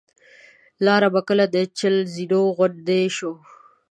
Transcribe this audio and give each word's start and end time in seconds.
لاره 0.85 1.09
به 1.13 1.21
کله 1.27 1.45
د 1.55 1.57
چهل 1.77 1.95
زینو 2.13 2.41
غوندې 2.55 3.01
شوه. 3.17 3.35